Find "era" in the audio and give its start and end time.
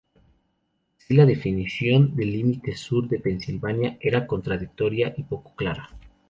4.01-4.25